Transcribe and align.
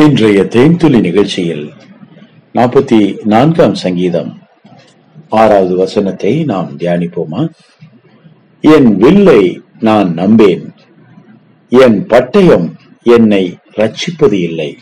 இன்றைய 0.00 0.42
தேன்துளி 0.42 1.00
நிகழ்ச்சியில் 1.00 1.72
நாற்பத்தி 2.54 3.24
நான்காம் 3.24 3.74
சங்கீதம் 3.74 4.38
ஆறாவது 5.28 5.76
வசனத்தை 5.76 6.44
நாம் 6.44 6.76
தியானிப்போமா? 6.78 7.50
என் 8.60 8.96
வில்லை 8.96 9.60
நான் 9.80 10.14
நம்பேன் 10.14 10.74
என் 11.68 12.06
பட்டயம் 12.06 12.72
என்னை 13.02 13.58
ரட்சிப்பது 13.76 14.32
இல்லை. 14.32 14.78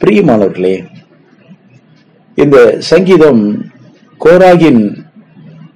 பிரியமானவர்களே 0.00 0.86
இந்த 2.34 2.76
சங்கீதம் 2.78 3.70
கோராகின் 4.24 5.04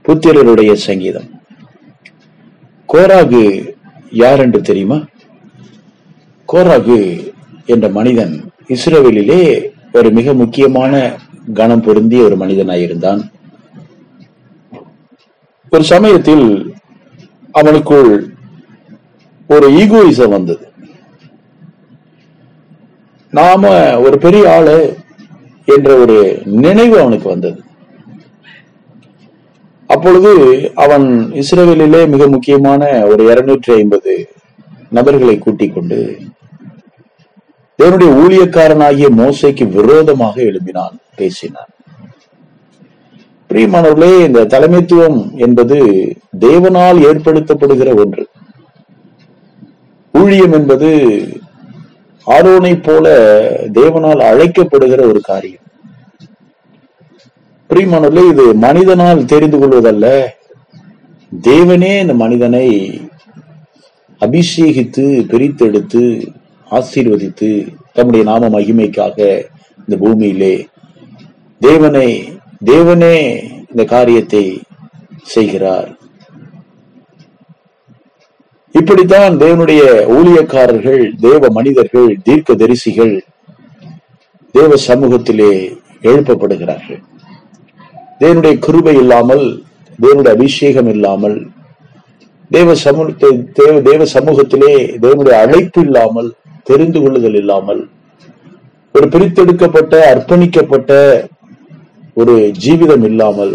புத்திரருடைய 0.03 0.73
சங்கீதம். 0.73 1.41
கோராகு 2.93 3.75
யார் 4.11 4.41
என்று 4.41 4.61
தெரியுமா? 4.61 5.05
கோராகு 6.53 7.30
என்ற 7.75 7.87
மனிதன் 7.99 8.35
இஸ்ரேலிலே 8.75 9.43
ஒரு 9.99 10.09
மிக 10.19 10.33
முக்கியமான 10.41 10.95
கணம் 11.59 11.85
பொருந்திய 11.87 12.27
ஒரு 12.29 12.37
மனிதனாயிருந்தான். 12.43 13.21
ஒரு 15.73 15.85
சமயத்தில் 15.93 16.47
அவனுக்குள் 17.55 18.11
ஒரு 19.55 19.67
ஈகோயிசம் 19.83 20.35
வந்தது. 20.37 20.65
நாம 23.39 23.73
ஒரு 24.05 24.17
பெரிய 24.25 24.45
ஆளு 24.57 24.79
என்ற 25.75 25.91
ஒரு 26.03 26.17
நினைவு 26.65 26.97
அவனுக்கு 27.03 27.29
வந்தது. 27.35 27.59
அப்பொழுது 29.91 30.33
அவன் 30.85 31.07
இஸ்ரேலிலே 31.41 32.03
மிக 32.15 32.27
முக்கியமான 32.35 32.83
ஒரு 33.13 33.23
இருநூற்றி 33.33 33.73
ஐம்பது 33.81 34.13
நபர்களை 34.97 35.35
கூட்டிக் 35.39 35.75
கொண்டு 35.75 35.99
தேவனுடைய 37.81 38.11
ஊழியக்காரனாகிய 38.23 39.07
மோசைக்கு 39.17 39.69
விரோதமாக 39.69 40.43
எழுப்பினான் 40.43 40.97
பேசினான். 41.17 41.69
பிரியமானவர்களே 43.49 44.25
இந்த 44.25 44.45
தலைமைத்துவம் 44.45 45.35
என்பது 45.35 45.77
தேவனால் 46.41 46.99
ஏற்படுத்தப்படுகிற 47.11 47.99
ஒன்று. 47.99 48.29
ஊழியம் 50.13 50.53
என்பது 50.53 50.91
ஆரோனை 52.27 52.83
போல 52.83 53.15
தேவனால் 53.75 54.21
அழைக்கப்படுகிற 54.31 55.01
ஒரு 55.09 55.21
காரியம். 55.21 55.67
பிரியமானவர்களே 57.71 58.29
இது 58.29 58.55
மனிதனால் 58.55 59.25
தெரிந்து 59.25 59.59
கொள்வதல்ல. 59.59 60.27
தேவனே 61.43 62.01
இந்த 62.01 62.15
மனிதனை 62.15 62.67
அபிஷேகித்து 64.21 65.07
பிரித்தெடுத்து 65.33 66.05
ஆசீர்வதித்து 66.71 67.51
தம்முடைய 67.93 68.25
நாம 68.31 68.49
மகிமைக்காக 68.49 69.19
இந்த 69.79 69.95
பூமியிலே 70.03 70.55
தேவனை 71.61 72.09
தேவனே 72.65 73.17
இந்த 73.71 73.83
காரியத்தை 73.85 74.45
செய்கிறார். 75.35 75.89
இப்படித்தான் 78.75 79.35
தேவனுடைய 79.43 79.83
ஊழியக்காரர்கள் 80.17 81.03
தேவ 81.21 81.49
மனிதர்கள் 81.59 82.11
தீர்க்க 82.23 82.55
தரிசிகள் 82.55 83.15
தேவ 84.55 84.71
சமூகத்திலே 84.89 85.53
எழுப்பப்படுகிறார்கள். 86.03 87.01
தேவனுடைய 88.21 88.55
கிருபை 88.59 88.95
இல்லாமல் 89.03 89.45
தேவனுடைய 89.99 90.35
அபிஷேகம் 90.39 90.91
இல்லாமல் 90.95 91.39
தேவ 92.51 92.75
சமூகத்தை 92.85 93.31
தேவ 93.59 93.75
தேவ 93.89 94.05
சமூகத்திலே 94.15 94.73
தேவனுடைய 95.03 95.37
அழைப்பு 95.45 95.81
இல்லாமல் 95.87 96.31
தெரிந்து 96.69 96.99
கொள்ளுதல் 97.01 97.39
இல்லாமல் 97.41 97.83
ஒரு 98.95 99.07
பிரித்தெடுக்கப்பட்ட 99.15 99.95
அர்ப்பணிக்கப்பட்ட 100.13 100.93
ஒரு 102.21 102.35
ஜீவிதம் 102.65 103.05
இல்லாமல் 103.11 103.55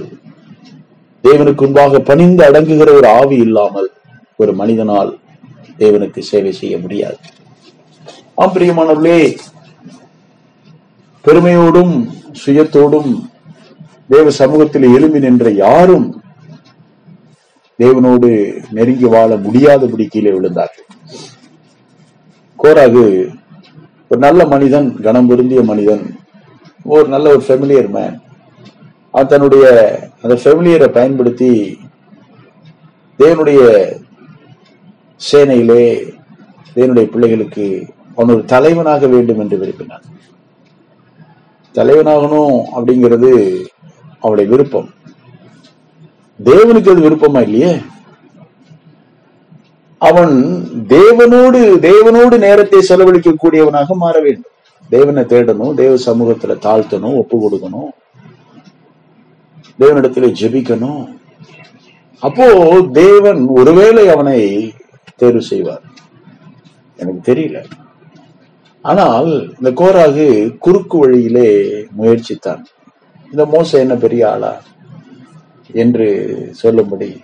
தேவனுக்கு 1.24 1.64
முன்பாக 1.66 2.00
பணிந்து 2.10 2.44
அடங்குகிற 2.48 2.90
ஒரு 3.00 3.08
ஆவி 3.20 3.38
இல்லாமல் 3.46 3.90
ஒரு 4.42 4.52
மனிதனால் 4.62 5.12
தேவனுக்கு 5.82 6.20
சேவை 6.32 6.52
செய்ய 6.60 6.76
முடியாது. 6.84 7.18
ஆம் 8.42 8.54
பிரியமானவர்களே 8.56 9.20
பெருமையோடும் 11.26 11.94
சுயத்தோடும் 12.42 13.12
தேவ 14.14 14.32
சமூகத்தில் 14.42 14.88
எழும்பி 14.96 15.20
நின்ற 15.26 15.50
யாரும் 15.66 16.08
தேவனோடு 17.80 18.30
நெருங்கி 18.78 19.08
வாழ 19.14 19.32
முடியாதபடி 19.46 20.06
கீழே 20.08 20.32
விழுந்தார்கள். 20.36 20.88
கோராகு 22.66 23.28
ஒரு 24.08 24.20
நல்ல 24.20 24.46
மனிதன் 24.46 25.02
கனம் 25.02 25.28
பொருந்திய 25.28 25.62
மனிதன் 25.62 26.20
ஒரு 26.84 27.08
நல்ல 27.08 27.30
ஒரு 27.30 27.44
ஃபெமிலியர் 27.48 27.90
மேன் 27.90 28.22
அவன் 29.12 29.28
தன்னுடைய 29.28 29.66
அந்த 30.22 30.36
ஃபெமிலியரை 30.36 30.88
பயன்படுத்தி 30.88 31.80
தேவனுடைய 33.20 33.60
சேனையிலே 35.32 36.14
தேவனுடைய 36.76 37.04
பிள்ளைகளுக்கு 37.04 37.86
அவன் 38.16 38.36
ஒரு 38.36 38.46
தலைவனாக 38.46 39.08
வேண்டும் 39.08 39.40
என்று 39.40 39.58
விரும்பினான். 39.58 40.04
தலைவனாகணும் 41.74 42.64
அப்படிங்கிறது 42.76 43.62
அவளுடைய 44.20 44.52
விருப்பம். 44.52 44.90
தேவனுக்கு 46.44 46.90
அது 46.90 47.10
விருப்பமா 47.10 47.42
இல்லையே? 47.42 47.82
அவன் 50.06 50.34
தேவனோடு 50.88 51.62
தேவனோடு 51.88 52.38
நேரத்தை 52.38 52.82
செலவழிக்க 52.82 53.32
கூடியவனாக 53.32 53.94
மாற 53.94 54.20
வேண்டும். 54.20 54.52
தேவனை 54.90 55.24
தேடணும் 55.24 55.74
தேவ 55.74 55.96
சமூகத்துல 55.96 56.56
தாழ்த்தணும் 56.66 57.16
ஒப்பு 57.16 57.36
கொடுக்கணும். 57.38 57.90
தேவனிடத்துல 59.80 60.28
ஜெபிக்கணும். 60.42 61.04
அப்போ 62.20 62.46
தேவன் 62.92 63.48
ஒருவேளை 63.48 64.10
அவனை 64.10 64.74
தேர்வு 65.16 65.42
செய்வார். 65.42 65.82
எனக்கு 66.98 67.34
தெரியல. 67.34 67.64
ஆனால் 68.82 69.30
இந்த 69.62 69.72
கோராகு 69.72 70.58
குறுக்கு 70.58 70.98
வழியிலே 70.98 71.50
முயற்சித்தான். 71.98 72.66
இந்த 73.32 73.46
மோசம் 73.46 73.82
என்ன 73.82 73.96
பெரிய 73.96 74.32
ஆளா? 74.32 74.62
என்று 75.74 76.08
சொல்லும்படி 76.52 77.22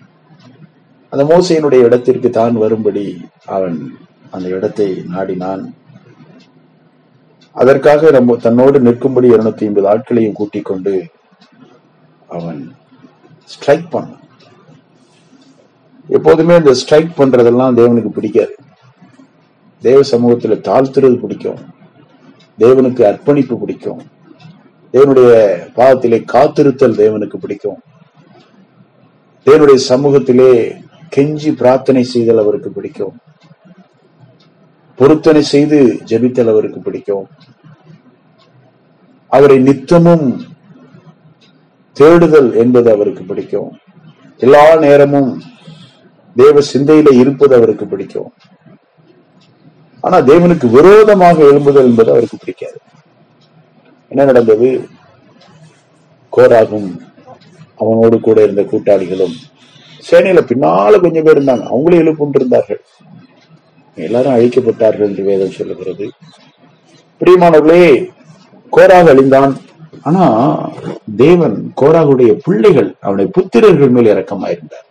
அந்த 1.12 1.24
மோசையினுடைய 1.32 1.82
இடத்திற்கு 1.84 2.30
தான் 2.30 2.54
வரும்படி 2.54 3.06
அவன் 3.46 3.78
அந்த 4.32 4.48
இடத்தை 4.48 4.88
நாடினான். 5.16 5.64
அதற்காக 7.52 8.12
நம்ம 8.12 8.36
தன்னோடு 8.36 8.80
நிற்கும்படி 8.80 9.30
இருநூத்தி 9.30 9.64
ஐம்பது 9.64 9.88
ஆட்களையும் 9.88 10.34
கூட்டிக் 10.34 10.66
கொண்டு 10.66 10.94
அவன் 12.28 12.76
ஸ்ட்ரைக் 13.44 13.88
பண்ணான். 13.92 14.20
எப்போதுமே 16.08 16.56
இந்த 16.56 16.74
ஸ்ட்ரைக் 16.74 17.20
பண்றதெல்லாம் 17.20 17.78
தேவனுக்கு 17.80 18.10
பிடிக்காது. 18.10 18.56
தேவ 19.82 20.02
சமூகத்துல 20.12 20.58
தாழ்த்துறது 20.70 21.16
பிடிக்கும். 21.16 21.60
தேவனுக்கு 22.60 23.02
அர்ப்பணிப்பு 23.02 23.60
பிடிக்கும். 23.60 24.02
தேவனுடைய 24.94 25.34
பாதத்திலே 25.76 26.20
காத்திருத்தல் 26.34 27.00
தேவனுக்கு 27.02 27.36
பிடிக்கும். 27.36 27.80
தேவனுடைய 29.46 29.80
சமூகத்திலே 29.90 30.52
கெஞ்சி 31.16 31.52
பிரார்த்தனை 31.52 32.04
செய்தல் 32.04 32.38
அவருக்கு 32.38 32.70
பிடிக்கும். 32.70 33.18
பொருத்தனை 34.96 35.42
செய்து 35.42 36.02
ஜபித்தல் 36.06 36.50
அவருக்கு 36.50 36.80
பிடிக்கும். 36.80 37.28
அவரை 39.28 39.60
நித்தமும் 39.60 40.44
தேடுதல் 41.94 42.56
என்பது 42.56 42.92
அவருக்கு 42.92 43.24
பிடிக்கும். 43.24 43.78
எல்லா 44.38 44.76
நேரமும் 44.76 45.42
தேவ 46.36 46.62
சிந்தையில 46.74 47.14
இருப்பது 47.14 47.56
அவருக்கு 47.56 47.88
பிடிக்கும். 47.88 48.32
ஆனா 50.02 50.18
தேவனுக்கு 50.18 50.70
விரோதமாக 50.70 51.44
எழும்புதல் 51.44 51.86
என்பது 51.86 52.10
அவருக்கு 52.10 52.38
பிடிக்காது. 52.38 52.78
என்ன 54.10 54.24
நடந்தது? 54.24 54.88
கோராகும். 56.38 57.00
அவனோடு 57.78 58.20
கூட 58.20 58.44
இருந்த 58.44 58.62
கூட்டாளிகளும் 58.62 59.34
சேனையில 60.10 60.42
பின்னால 60.52 61.00
கொஞ்சம் 61.00 61.24
பேர் 61.24 61.40
இருந்தாங்க. 61.40 61.66
அவங்களும் 61.72 62.02
எழுப்புண்டு 62.02 62.40
இருந்தார்கள் 62.40 62.82
எல்லாரும் 63.96 64.36
அழிக்கப்பட்டார்கள் 64.36 65.08
என்று 65.10 65.24
வேதம் 65.24 65.58
சொல்லுகிறது. 65.58 66.06
பிரியமானவர்களே 67.20 67.84
கோராக 68.72 69.10
அழிந்தான். 69.10 69.58
ஆனா 70.04 70.24
தேவன் 71.16 71.74
கோராகுடைய 71.82 72.32
பிள்ளைகள் 72.44 72.96
அவனுடைய 73.02 73.32
புத்திரர்கள் 73.36 73.90
மேல் 73.90 74.12
இறக்கமாயிருந்தார் 74.14 74.88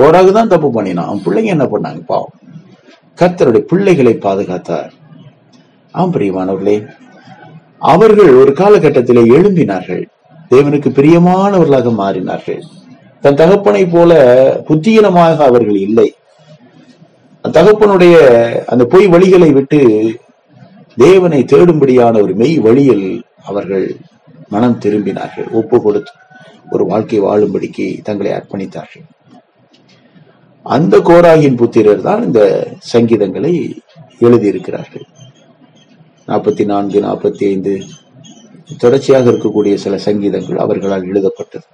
கோராகு 0.00 0.32
தான் 0.32 0.48
தப்பு 0.48 0.70
பண்ணினான். 0.70 1.06
அவன் 1.06 1.22
பிள்ளைங்க 1.24 1.54
என்ன 1.56 1.64
பண்ணாங்க? 1.64 2.00
பாவம். 2.06 2.34
கர்த்தருடைய 3.20 3.58
பிள்ளைகளை 3.58 4.12
பாதுகாத்தார். 4.14 4.90
ஆம் 5.92 6.12
பிரியமானவர்களே 6.12 6.76
அவர்கள் 7.78 8.30
ஒரு 8.34 8.52
காலகட்டத்திலே 8.52 9.22
எழும்பினார்கள். 9.36 10.04
தேவனுக்கு 10.50 10.90
பிரியமானவர்களாக 10.98 11.94
மாறினார்கள். 11.94 12.62
தன் 13.22 13.38
தகப்பனை 13.40 13.84
போல 13.86 14.12
புத்தீனமாக 14.68 15.36
அவர்கள் 15.48 15.78
இல்லை. 15.88 16.08
தகப்பனுடைய 17.44 18.16
அந்த 18.72 18.84
பொய் 18.92 19.06
வழிகளை 19.14 19.50
விட்டு 19.58 19.80
தேவனை 21.04 21.40
தேடும்படியான 21.52 22.20
ஒரு 22.22 22.34
மெய் 22.40 22.56
வழியில் 22.66 23.06
அவர்கள் 23.50 23.86
மனம் 24.52 24.80
திரும்பினார்கள். 24.84 25.48
ஒப்பு 25.60 25.76
கொடுத்து 25.82 26.12
ஒரு 26.74 26.84
வாழ்க்கை 26.90 27.20
வாழும்படிக்கு 27.20 27.86
தங்களை 28.08 28.32
அர்ப்பணித்தார்கள். 28.32 29.06
அந்த 30.76 30.94
கோராகின் 31.08 31.58
புத்திரர் 31.60 32.02
தான் 32.08 32.22
இந்த 32.24 32.42
சங்கீதங்களை 32.92 33.54
எழுதியிருக்கிறார்கள். 34.26 35.06
நாற்பத்தி 36.28 36.64
நான்கு 36.64 36.98
நாற்பத்தி 37.06 37.44
ஐந்து 37.52 37.72
தொடர்ச்சியாக 38.82 39.30
இருக்கக்கூடிய 39.30 39.74
சில 39.84 39.94
சங்கீதங்கள் 40.08 40.62
அவர்களால் 40.64 41.08
எழுதப்பட்டது. 41.12 41.66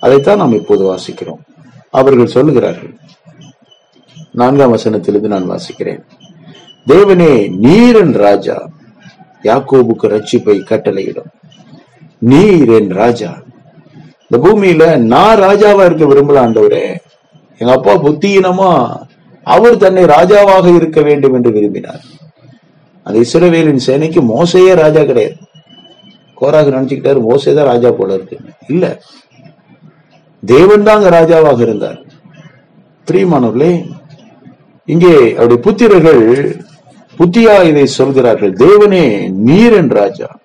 அதைத்தான் 0.00 0.36
நாம் 0.36 0.52
இப்போது 0.52 0.94
வாசிக்கிறோம். 0.94 1.40
அவர்கள் 1.90 2.32
சொல்லுகிறார்கள். 2.34 2.96
நான்காம் 4.32 4.76
வசனத்திலிருந்து 4.76 5.26
நான் 5.26 5.50
வாசிக்கிறேன். 5.50 6.02
தேவனே 6.86 7.50
நீரன் 7.62 8.12
ராஜா 8.12 8.68
யாக்கோபுக்கு 9.42 10.02
ரட்சிப்பை 10.02 10.58
கட்டளையிடும். 10.60 11.30
நீர் 12.18 12.68
என் 12.68 12.90
ராஜா. 12.90 13.42
இந்த 14.28 14.48
பூமியில 14.48 14.96
நான் 14.96 15.38
ராஜாவா 15.38 15.84
இருக்க 15.84 16.04
விரும்பல 16.04 16.44
ஆண்டவரே. 16.46 16.96
எங்க 17.58 17.72
அப்பா 17.72 17.94
புத்தியினமா 17.94 18.96
அவர் 19.42 19.76
தன்னை 19.76 20.02
ராஜாவாக 20.02 20.74
இருக்க 20.74 21.00
வேண்டும் 21.00 21.34
என்று 21.34 21.52
விரும்பினார். 21.52 22.00
அந்த 23.02 23.20
இஸ்ரவேலின் 23.20 23.80
சேனைக்கு 23.86 24.20
மோசையே 24.32 24.74
ராஜா 24.74 25.02
கிடையாது. 25.04 25.36
கோராக 26.40 26.70
நினைச்சுக்கிட்டாரு 26.70 27.20
மோசே 27.20 27.54
தான் 27.54 27.64
ராஜா 27.64 27.90
போல 27.90 28.14
இருக்கு. 28.14 28.38
இல்ல 28.68 29.02
தேவன் 30.42 30.82
தாங்க 30.82 31.08
ராஜாவாக 31.10 31.60
இருந்தார். 31.60 32.02
பிரியமானவர்களே 33.10 33.84
இங்கே 34.86 35.34
அவருடைய 35.36 35.62
புத்திரர்கள் 35.62 36.58
புத்தியா 37.18 37.64
இதை 37.64 37.86
சொல்கிறார்கள் 37.86 38.52
தேவனே 38.52 39.30
நீரன் 39.46 39.90
ராஜா. 39.90 40.38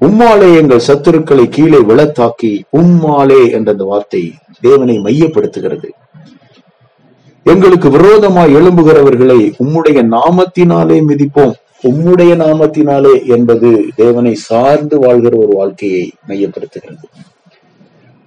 உம்மாலே 0.00 0.56
எங்கள் 0.56 0.82
சத்துருக்களை 0.86 1.48
கீழே 1.48 1.78
விளத்தாக்கி 1.78 2.62
உம்மாலே 2.76 3.50
என்ற 3.50 3.72
அந்த 3.72 3.84
வார்த்தை 3.84 4.32
தேவனை 4.60 4.98
மையப்படுத்துகிறது. 4.98 5.88
எங்களுக்கு 7.42 7.90
விரோதமாய் 7.90 8.54
எழும்புகிறவர்களை 8.54 9.52
உம்முடைய 9.58 10.16
நாமத்தினாலே 10.16 10.98
மிதிப்போம். 11.08 11.54
உம்முடைய 11.82 12.32
நாமத்தினாலே 12.44 13.26
என்பது 13.26 13.84
தேவனை 13.96 14.34
சார்ந்து 14.34 14.98
வாழ்கிற 14.98 15.36
ஒரு 15.36 15.52
வாழ்க்கையை 15.56 16.12
மையப்படுத்துகிறது. 16.28 17.04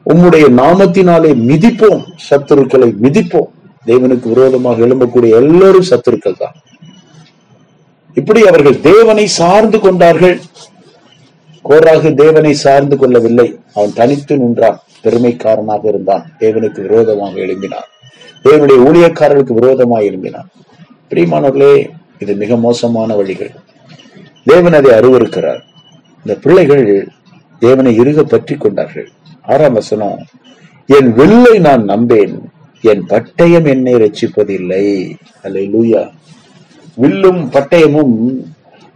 உம்முடைய 0.07 0.45
நாமத்தினாலே 0.50 1.31
மிதிப்போம். 1.33 2.04
சத்துருக்களை 2.30 2.94
மிதிப்போம். 3.01 3.50
தேவனுக்கு 3.86 4.27
விரோதமாக 4.27 4.86
எழும்பக்கூடிய 4.86 5.30
எல்லோரும் 5.30 5.86
சத்துருக்கள் 5.89 6.38
தான். 6.38 6.56
இப்படி 8.13 8.48
அவர்கள் 8.48 8.80
தேவனை 8.80 9.27
சார்ந்து 9.27 9.80
கொண்டார்கள். 9.80 10.42
கோராக 11.63 12.12
தேவனை 12.12 12.54
சார்ந்து 12.54 12.98
கொள்ளவில்லை. 12.98 13.59
அவன் 13.74 13.94
தனித்து 13.94 14.38
நின்றான். 14.38 14.80
பெருமைக்காரனாக 15.04 15.86
இருந்தான். 15.86 16.31
தேவனுக்கு 16.39 16.81
விரோதமாக 16.81 17.39
எழும்பினான். 17.39 17.88
தேவனுடைய 18.44 18.80
ஊழியக்காரர்களுக்கு 18.88 19.53
விரோதமாக 19.53 20.03
எழும்பினான். 20.03 20.48
பிரியமானவர்களே 21.10 21.89
இது 22.19 22.36
மிக 22.36 22.56
மோசமான 22.56 23.15
வழிகள். 23.15 23.51
தேவன் 24.45 24.74
அதை 24.74 24.92
அருவருக்கிறார் 24.92 25.60
இந்த 26.18 26.39
பிள்ளைகள் 26.42 27.07
தேவனை 27.60 28.00
இருக 28.00 28.21
பற்றி 28.21 28.56
கொண்டார்கள். 28.56 29.10
ஆறாம் 29.47 29.73
வசனம் 29.73 30.25
என் 30.88 31.13
வில்லை 31.13 31.59
நான் 31.59 31.83
நம்பேன் 31.88 32.41
என் 32.81 33.03
பட்டயம் 33.09 33.67
என்னை 33.67 33.94
ரட்சிப்பதில்லை 33.94 35.15
அல்ல 35.41 35.59
லூயா 35.59 36.09
வில்லும் 36.95 37.49
பட்டயமும் 37.49 38.45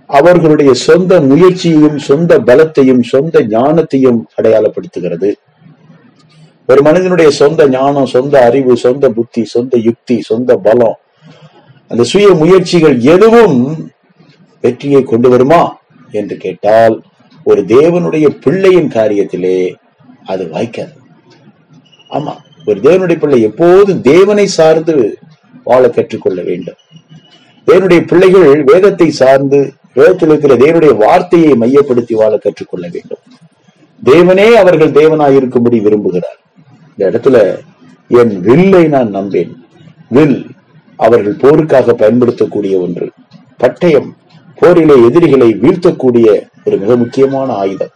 அவர்களுடைய 0.06 0.74
சொந்த 0.74 1.22
முயற்சியையும் 1.22 1.98
சொந்த 1.98 2.40
பலத்தையும் 2.40 3.04
சொந்த 3.04 3.40
ஞானத்தையும் 3.40 4.20
அடையாளப்படுத்துகிறது. 4.42 5.34
ஒரு 6.68 6.82
மனிதனுடைய 6.82 7.32
சொந்த 7.32 7.68
ஞானம் 7.68 8.06
சொந்த 8.06 8.46
அறிவு 8.46 8.78
சொந்த 8.78 9.10
புத்தி 9.10 9.46
சொந்த 9.46 9.78
யுக்தி 9.78 10.22
சொந்த 10.22 10.56
பலம் 10.58 10.98
அந்த 11.88 12.04
சுய 12.04 12.34
முயற்சிகள் 12.34 13.00
எதுவும் 13.00 13.90
வெற்றியை 14.62 15.04
கொண்டு 15.04 15.30
வருமா 15.30 15.80
என்று 16.12 16.38
கேட்டால் 16.38 17.04
ஒரு 17.44 17.62
தேவனுடைய 17.62 18.28
பிள்ளையின் 18.42 18.88
காரியத்திலே 18.88 19.74
அது 20.32 20.44
வாய்க்காது. 20.54 20.96
ஆமா 22.10 22.34
ஒரு 22.66 22.80
தேவனுடைய 22.80 23.18
பிள்ளை 23.20 23.42
எப்போதும் 23.42 24.02
தேவனை 24.02 24.46
சார்ந்து 24.48 25.18
வாழ 25.64 25.90
கற்றுக்கொள்ள 25.90 26.42
வேண்டும். 26.42 26.80
தேவனுடைய 27.66 28.08
பிள்ளைகள் 28.08 28.64
வேதத்தை 28.64 29.12
சார்ந்து 29.12 29.74
வேதத்தில் 29.94 30.30
இருக்கிற 30.30 30.56
தேவனுடைய 30.56 30.94
வார்த்தையை 30.96 31.56
மையப்படுத்தி 31.56 32.16
வாழ 32.16 32.38
கற்றுக்கொள்ள 32.38 32.90
வேண்டும். 32.92 33.22
தேவனே 34.06 34.48
அவர்கள் 34.54 34.92
தேவனாய் 34.92 35.36
இருக்கும்படி 35.36 35.80
விரும்புகிறார். 35.80 36.40
இந்த 36.96 37.12
இடத்துல 37.12 37.38
என் 38.08 38.40
வில்லை 38.40 38.84
நான் 38.88 39.16
நம்பேன். 39.16 39.52
வில் 40.10 40.40
அவர்கள் 40.96 41.36
போருக்காக 41.36 41.94
பயன்படுத்தக்கூடிய 41.94 42.78
ஒன்று. 42.80 43.08
பட்டயம் 43.60 44.10
போரிலே 44.56 44.96
எதிரிகளை 45.06 45.50
வீழ்த்தக்கூடிய 45.56 46.28
ஒரு 46.66 46.78
மிக 46.78 46.96
முக்கியமான 46.96 47.54
ஆயுதம். 47.54 47.96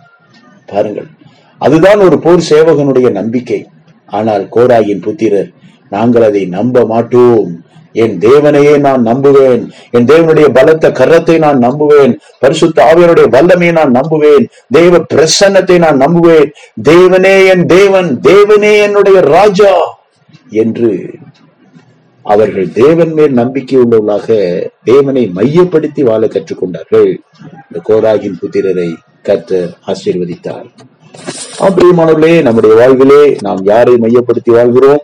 பாருங்கள் 0.66 1.08
அதுதான் 1.58 2.00
ஒரு 2.00 2.20
போர் 2.20 2.48
சேவகனுடைய 2.50 3.12
நம்பிக்கை. 3.12 3.68
ஆனால் 4.06 4.50
கோடாயின் 4.56 5.02
புத்திரர் 5.02 5.52
நாங்கள் 5.90 6.22
அதை 6.22 6.46
நம்ப 6.46 6.86
மாட்டோம். 6.86 7.64
என் 7.92 8.18
தேவனையே 8.20 8.78
நான் 8.78 9.04
நம்புவேன். 9.06 9.70
என் 9.92 10.06
தேவனுடைய 10.06 10.48
பலத்த 10.50 10.90
கரத்தை 10.90 11.38
நான் 11.38 11.60
நம்புவேன். 11.60 12.14
பரிசுத்த 12.40 12.94
ஆவியனுடைய 12.94 13.28
வல்லமையை 13.30 13.74
நான் 13.74 13.92
நம்புவேன். 13.92 14.46
தேவ 14.72 14.98
பிரசன்னத்தை 15.14 15.78
நான் 15.78 15.98
நம்புவேன். 15.98 16.50
தேவனே 16.84 17.48
என் 17.48 17.66
தேவன் 17.66 18.20
தேவனே 18.20 18.82
என்னுடைய 18.82 19.20
ராஜா 19.20 19.74
என்று 20.50 21.14
அவர்கள் 22.22 22.72
தேவன் 22.72 23.14
மேல் 23.14 23.34
நம்பிக்கை 23.34 23.78
உள்ளவர்களாக 23.80 24.28
தேவனை 24.84 25.32
மையப்படுத்தி 25.34 26.04
வாழ 26.04 26.26
கற்றுக்கொண்டார்கள். 26.26 27.10
இந்த 27.66 27.80
கோராகின் 27.90 28.40
புத்திரரை 28.42 28.94
கத்து 29.24 29.74
ஆசீர்வதித்தார். 29.88 30.68
பிரியமானவர்களே 31.60 32.42
நம்முடைய 32.42 32.76
வாழ்விலே 32.76 33.36
நாம் 33.42 33.64
யாரை 33.64 33.98
மையப்படுத்தி 33.98 34.52
வாழ்கிறோம்? 34.52 35.02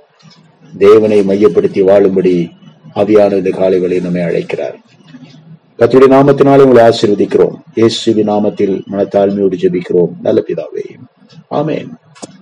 தேவனை 0.78 1.24
மையப்படுத்தி 1.24 1.82
வாழும்படி 1.82 2.50
அவியான 2.96 3.38
இந்த 3.38 3.50
காலைகளை 3.50 4.00
நம்மை 4.00 4.22
அழைக்கிறார். 4.22 4.76
கத்துடைய 5.80 6.10
நாமத்தினாலே 6.10 6.62
உங்களை 6.62 6.84
ஆசீர்வதிக்கிறோம். 6.88 7.54
இயேசுவின் 7.76 8.30
நாமத்தில் 8.30 8.82
மனத்தாழ்மையோடு 8.92 9.54
ஜெபிக்கிறோம். 9.62 10.10
நல்ல 10.22 10.44
பிதாவே. 10.48 10.86
ஆமேன். 11.52 11.88